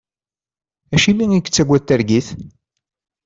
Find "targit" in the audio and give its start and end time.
1.87-2.27